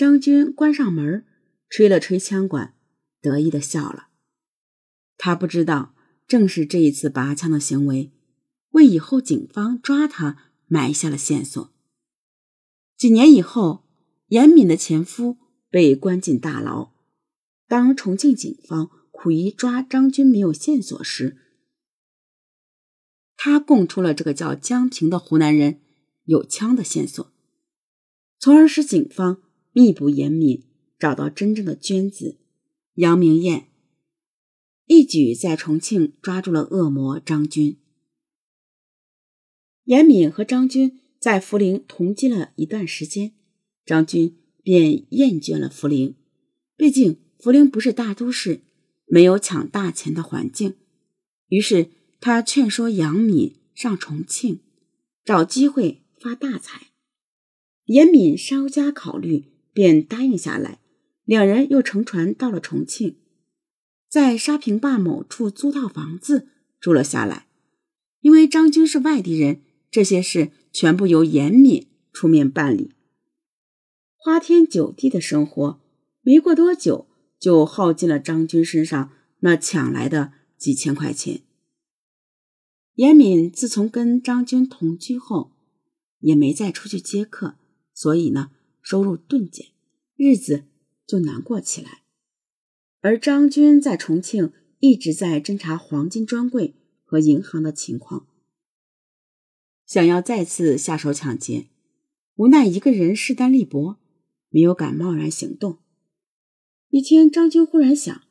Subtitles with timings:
[0.00, 1.26] 张军关上门，
[1.68, 2.74] 吹了吹枪管，
[3.20, 4.08] 得意的笑了。
[5.18, 5.94] 他不知道，
[6.26, 8.10] 正是这一次拔枪的行为，
[8.70, 11.70] 为以后警方抓他埋下了线索。
[12.96, 13.86] 几年以后，
[14.28, 15.36] 严敏的前夫
[15.68, 16.94] 被关进大牢。
[17.68, 21.36] 当重庆警方苦于抓张军没有线索时，
[23.36, 25.82] 他供出了这个叫江平的湖南人
[26.24, 27.30] 有枪的线索，
[28.38, 29.42] 从而使警方。
[29.72, 30.64] 密捕严敏，
[30.98, 32.38] 找到真正的娟子
[32.94, 33.68] 杨明艳，
[34.86, 37.76] 一举在重庆抓住了恶魔张军。
[39.84, 43.32] 严敏和张军在涪陵同居了一段时间，
[43.86, 46.16] 张军便厌倦了涪陵，
[46.76, 48.62] 毕竟涪陵不是大都市，
[49.06, 50.74] 没有抢大钱的环境。
[51.48, 54.60] 于是他劝说杨敏上重庆，
[55.24, 56.88] 找机会发大财。
[57.86, 59.49] 严敏稍加考虑。
[59.72, 60.80] 便答应下来，
[61.24, 63.16] 两人又乘船到了重庆，
[64.08, 66.48] 在沙坪坝某处租套房子
[66.80, 67.46] 住了下来。
[68.20, 72.92] 因为张军是外地人，这些事全部由严敏出面办理。
[74.16, 75.80] 花天酒地的生活，
[76.22, 77.06] 没过多久
[77.38, 81.40] 就耗尽了张军身上那抢来的几千块钱。
[82.96, 85.52] 严敏自从跟张军同居后，
[86.18, 87.54] 也没再出去接客，
[87.94, 88.50] 所以呢。
[88.82, 89.68] 收入顿减，
[90.16, 90.64] 日子
[91.06, 92.02] 就难过起来。
[93.00, 98.26] 而张军在重庆一直在侦查黄金专柜和银行的情况，
[99.86, 101.68] 想要再次下手抢劫，
[102.36, 103.96] 无奈一个人势单力薄，
[104.48, 105.78] 没有敢贸然行动。
[106.88, 108.22] 一天，张军忽然想，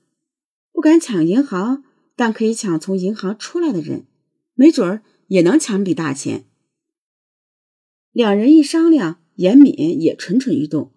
[0.71, 1.83] 不敢抢银行，
[2.15, 4.05] 但可以抢从银行出来的人，
[4.53, 6.45] 没准儿也能抢笔大钱。
[8.11, 9.21] 两人一商量。
[9.39, 10.91] 严敏也蠢蠢欲动，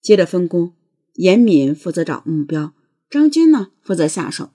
[0.00, 0.72] 接着分工，
[1.14, 2.74] 严敏负责找目标，
[3.10, 4.50] 张军呢负责下手。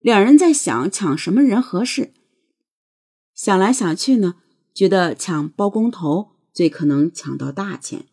[0.00, 2.12] 两人在想抢什么人合适，
[3.32, 4.34] 想来想去呢，
[4.74, 8.06] 觉得抢包工头最可能抢到大钱。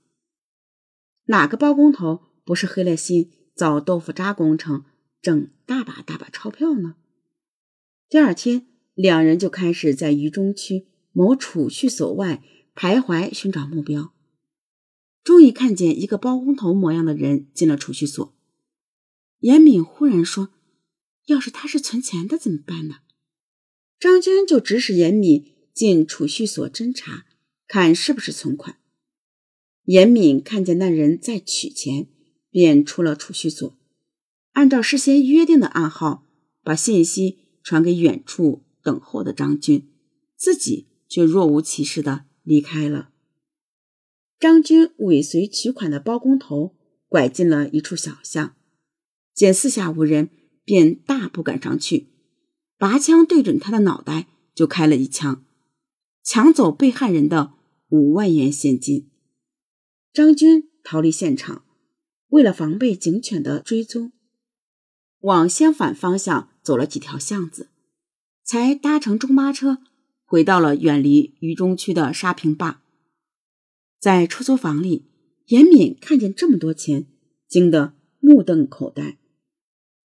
[1.26, 4.86] 哪个包工头不是黑了心造豆腐渣工程，
[5.24, 6.94] 挣大把大把钞票呢？
[8.08, 12.44] 第二天，两人就开始在渝中区某储蓄所外
[12.76, 14.14] 徘徊寻找目标。
[15.24, 18.36] 终于看见一个包工头模样的人进了储蓄所。
[19.40, 20.50] 严敏忽然说
[21.28, 22.98] ：“要是他是存钱的怎么办呢？”
[24.00, 27.26] 张军就指使严敏进储蓄所侦查，
[27.68, 28.78] 看是不是存款。
[29.84, 32.08] 严敏看见那人在取钱，
[32.50, 33.78] 便出了储蓄所，
[34.54, 36.26] 按照事先约定的暗号，
[36.64, 39.90] 把信息传给远处等候的张军，
[40.36, 43.12] 自己却若无其事的离开了。
[44.40, 46.74] 张军尾随取款的包工头，
[47.10, 48.56] 拐进了一处小巷，
[49.34, 50.30] 见四下无人，
[50.64, 52.08] 便大步赶上去，
[52.78, 55.44] 拔枪对准他的脑袋就开了一枪，
[56.24, 57.52] 抢走被害人的
[57.90, 59.10] 五万元现金。
[60.14, 61.66] 张军逃离现场，
[62.30, 64.14] 为了防备警犬的追踪，
[65.20, 67.68] 往相反方向走了几条巷子，
[68.46, 69.80] 才搭乘中巴车
[70.24, 72.82] 回到了远离渝中区的沙坪坝。
[74.00, 75.06] 在出租房里，
[75.48, 77.06] 严敏看见这么多钱，
[77.48, 79.18] 惊得目瞪口呆。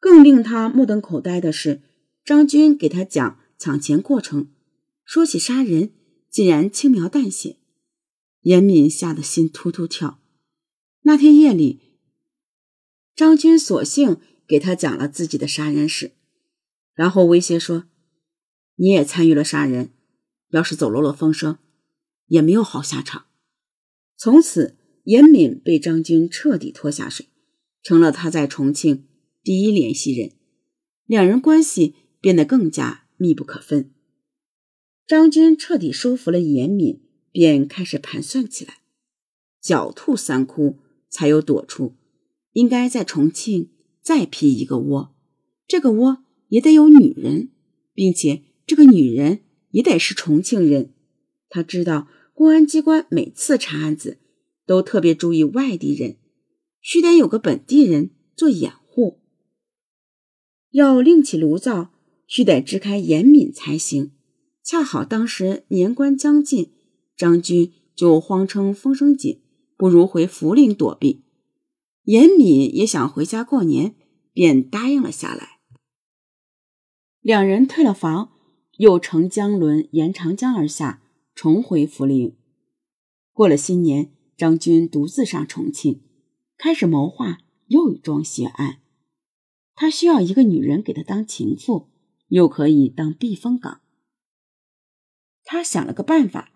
[0.01, 1.81] 更令他目瞪口呆的是，
[2.25, 4.49] 张军给他讲抢钱过程，
[5.05, 5.93] 说起杀人，
[6.29, 7.57] 竟然轻描淡写。
[8.41, 10.21] 严敏吓得心突突跳。
[11.03, 11.81] 那天夜里，
[13.15, 16.13] 张军索性给他讲了自己的杀人史，
[16.95, 17.85] 然后威胁说
[18.77, 19.91] ：“你也参与了杀人，
[20.51, 21.59] 要是走漏了风声，
[22.27, 23.27] 也没有好下场。”
[24.17, 27.27] 从此，严敏被张军彻底拖下水，
[27.83, 29.07] 成了他在重庆
[29.43, 30.31] 第一联系人，
[31.05, 33.91] 两人关系变得更加密不可分。
[35.07, 37.03] 张军彻底收服了严敏，
[37.33, 38.79] 便开始盘算起来：
[39.63, 40.79] 狡兔三窟，
[41.11, 41.97] 才有躲处，
[42.53, 43.71] 应该在重庆
[44.01, 45.15] 再辟一个窝，
[45.67, 47.51] 这个窝也得有女人，
[47.93, 49.41] 并且这个女人
[49.73, 50.95] 也得是重庆人。
[51.51, 52.07] 他知道。
[52.35, 54.19] 公安机关每次查案子，
[54.67, 56.17] 都特别注意外地人，
[56.81, 59.21] 须得有个本地人做掩护。
[60.71, 61.93] 要另起炉灶，
[62.27, 64.11] 须得支开严敏才行。
[64.65, 66.73] 恰好当时年关将近，
[67.17, 69.41] 张军就慌称风声紧，
[69.77, 71.23] 不如回涪陵躲避。
[72.03, 73.95] 严敏也想回家过年，
[74.33, 75.61] 便答应了下来。
[77.21, 78.33] 两人退了房，
[78.79, 81.03] 又乘江轮沿长江而下。
[81.35, 82.37] 重回涪陵。
[83.33, 86.03] 过了新年，张军独自上重庆，
[86.57, 88.81] 开始谋划又一桩血案。
[89.75, 91.89] 他需要一个女人给他当情妇，
[92.29, 93.81] 又可以当避风港。
[95.43, 96.53] 他想了个办法，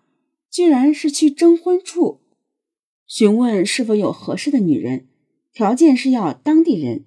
[0.49, 2.21] 居然是去征婚处
[3.05, 5.09] 询问是否有合适的女人，
[5.51, 7.05] 条件是要当地人。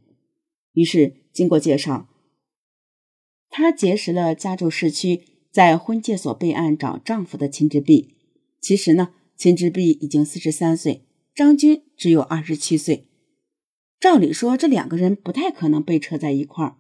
[0.75, 2.09] 于是，经过介绍，
[3.49, 8.17] 他结识了家住市区、在婚介所备案找丈夫的秦之璧。
[8.61, 11.05] 其实呢，秦之璧已经四十三岁，
[11.35, 13.07] 张军只有二十七岁。
[14.01, 16.77] 照理说，这两个人不太可能被扯在一块儿。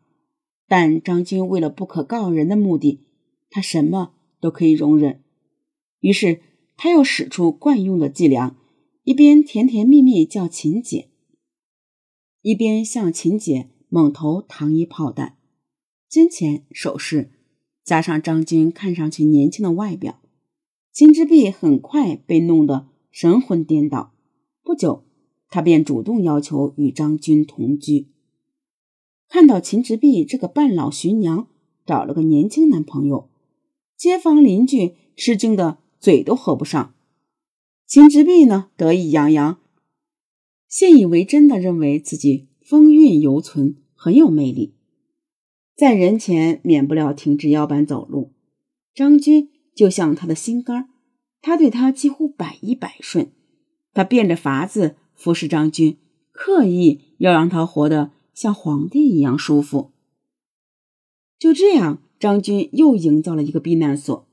[0.66, 3.04] 但张军为了不可告人的目的，
[3.50, 4.14] 他什么？
[4.40, 5.22] 都可以容忍，
[6.00, 6.40] 于是
[6.76, 8.56] 他又使出惯用的伎俩，
[9.04, 11.10] 一边甜甜蜜蜜叫秦姐，
[12.40, 15.36] 一边向秦姐猛投糖衣炮弹，
[16.08, 17.30] 金钱首饰
[17.84, 20.20] 加上张军看上去年轻的外表，
[20.92, 24.12] 秦之璧很快被弄得神魂颠倒。
[24.62, 25.04] 不久，
[25.48, 28.08] 他便主动要求与张军同居。
[29.28, 31.48] 看到秦之璧这个半老徐娘
[31.84, 33.28] 找了个年轻男朋友。
[33.96, 36.92] 街坊邻居吃惊的嘴都合不上，
[37.86, 39.60] 秦之璧呢得意洋洋，
[40.68, 44.74] 信以为真的认为自己风韵犹存，很有魅力，
[45.76, 48.32] 在人前免不了挺直腰板走路。
[48.94, 50.88] 张军就像他的心肝
[51.40, 53.32] 他对他几乎百依百顺，
[53.92, 55.98] 他变着法子服侍张军，
[56.30, 59.92] 刻意要让他活得像皇帝一样舒服。
[61.38, 62.02] 就这样。
[62.22, 64.28] 张军又营造了一个避难所。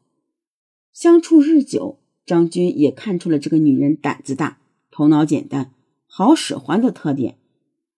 [0.94, 4.60] 相处日久，张军也看出了这个女人胆子大、
[4.92, 5.74] 头脑简单、
[6.06, 7.40] 好使唤的特点，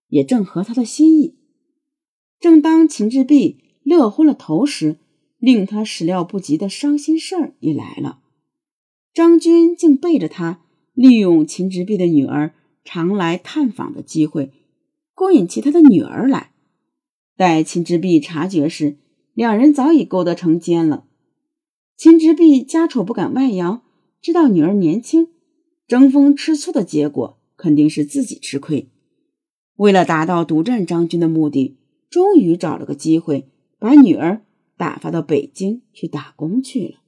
[0.08, 1.36] 也正合他的心意。
[2.42, 4.96] 正当秦志璧乐昏了头时，
[5.38, 8.18] 令他始料不及的伤心事儿也来了。
[9.14, 10.60] 张军竟背着他，
[10.92, 12.52] 利用秦志璧的女儿
[12.82, 14.50] 常来探访的机会，
[15.14, 16.50] 勾引起他的女儿来。
[17.36, 18.96] 待秦志璧察觉时，
[19.34, 21.04] 两人早已勾搭成奸了。
[21.96, 23.82] 秦之璧家丑不敢外扬，
[24.20, 25.28] 知道女儿年轻，
[25.86, 28.88] 争风吃醋的结果肯定是自己吃亏。
[29.76, 31.76] 为了达到独占张军的目的，
[32.12, 33.48] 终于找了个机会，
[33.78, 34.44] 把女儿
[34.76, 36.98] 打发到北京去打工去了。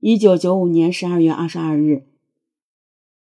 [0.00, 2.06] 一九九五年十二月二十二日，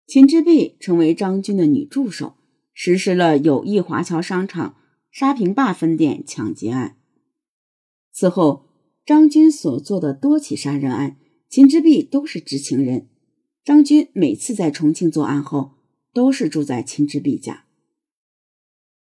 [0.07, 2.33] 秦之璧成为张军的女助手，
[2.73, 4.77] 实施了友谊华侨商场
[5.11, 6.97] 沙坪坝分店抢劫案。
[8.11, 8.65] 此后，
[9.05, 11.19] 张军所做的多起杀人案，
[11.51, 13.07] 秦之璧都是知情人。
[13.63, 15.73] 张军每次在重庆作案后，
[16.15, 17.67] 都是住在秦之璧家。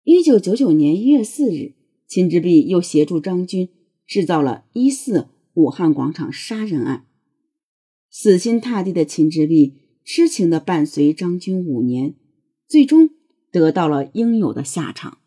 [0.08, 1.74] 一九九九年一月四日，
[2.06, 3.70] 秦之璧又协助张军
[4.06, 7.08] 制造了一四武汉广场杀人案。
[8.12, 9.74] 死心塌地的秦之璧
[10.04, 12.14] 痴情地伴随张军五年，
[12.68, 13.10] 最终
[13.50, 15.18] 得到了应有的下场。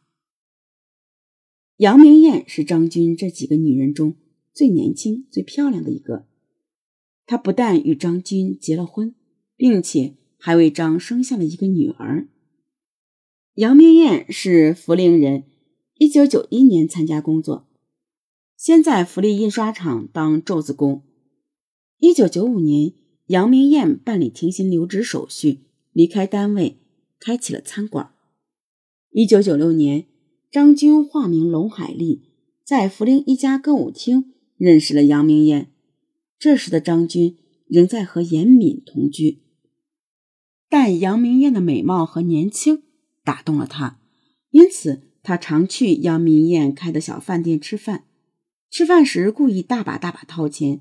[1.79, 4.15] 杨明艳是张军这几个女人中
[4.55, 6.25] 最年轻、最漂亮的一个。
[7.27, 9.13] 她不但与张军结了婚，
[9.57, 12.29] 并且还为张生下了一个女儿。
[13.59, 15.43] 杨明艳是涪陵人，
[15.97, 17.67] 一九九一年参加工作，
[18.57, 21.03] 先在福利印刷厂当皱子工。
[21.99, 22.93] 一九九五年，
[23.27, 25.63] 杨明艳办理停薪留职手续，
[25.93, 26.77] 离开单位，
[27.19, 28.13] 开起了餐馆。
[29.11, 30.07] 一九九六年。
[30.53, 32.23] 张军化名龙海丽，
[32.65, 35.73] 在涪陵一家歌舞厅认识了杨明艳。
[36.39, 37.37] 这时的张军
[37.67, 39.43] 仍在和严敏同居，
[40.71, 42.85] 但杨明艳的美貌和年轻
[43.29, 44.01] 打动了他，
[44.49, 48.07] 因此他常去杨明艳开的小饭店吃饭。
[48.71, 50.81] 吃饭时故意大把大把掏钱，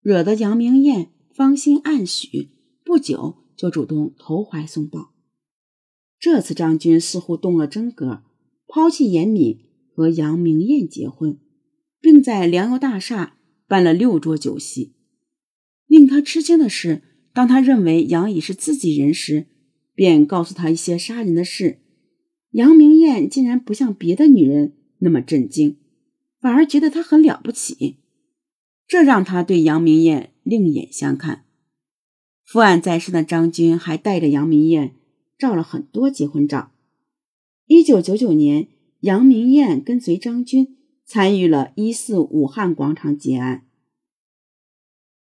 [0.00, 2.50] 惹得杨明艳芳心暗许，
[2.84, 5.12] 不久就主动投怀送抱。
[6.18, 8.24] 这次张军似乎动了真格，
[8.66, 9.60] 抛弃严敏
[9.94, 11.38] 和杨明艳结婚，
[12.00, 13.36] 并在粮油大厦
[13.68, 14.96] 办了六桌酒席。
[15.86, 19.46] 令他吃惊的是，当他认为杨乙是自己人时，
[20.00, 21.80] 便告诉他一些杀人的事。
[22.52, 25.76] 杨明艳竟然不像别的女人那么震惊，
[26.40, 27.98] 反而觉得他很了不起，
[28.88, 31.44] 这让他对杨明艳另眼相看。
[32.46, 34.94] 负案在身的张军还带着杨明艳。
[35.38, 36.72] 照了很多结婚照。
[37.66, 38.68] 一九九九年，
[39.00, 43.66] 杨明艳跟随张军参与了一四武汉广场劫案。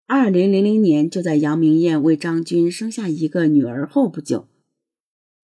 [0.07, 4.47] 二零零零年，就在杨明艳为张军生下一个女儿后不久，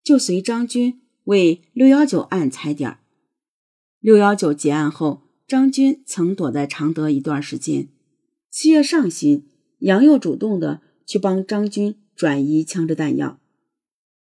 [0.06, 2.98] 就随张军为六幺九案踩点。
[3.98, 7.88] 六幺九结案后，张军曾躲在常德一段时间。
[8.48, 9.44] 七月上旬，
[9.80, 13.40] 杨又主动的去帮张军转移枪支弹药。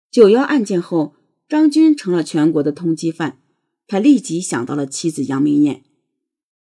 [0.10, 1.14] 九幺案件后，
[1.48, 3.38] 张军成了全国的通缉犯，
[3.86, 5.84] 他立即想到了妻子杨明艳。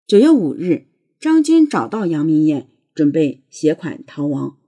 [0.07, 0.87] 九月五日，
[1.19, 4.59] 张军找到杨明艳，准备携款逃亡，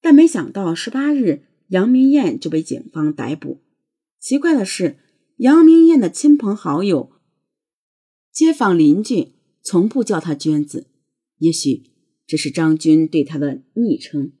[0.00, 3.60] 但没想到十八日，杨明艳就被警方逮捕。
[4.18, 4.98] 奇怪的是，
[5.36, 7.12] 杨明艳的亲朋好友、
[8.32, 9.28] 街坊邻居
[9.62, 10.88] 从不叫她娟子，
[11.38, 11.84] 也许
[12.26, 14.32] 这是张军对她的昵称。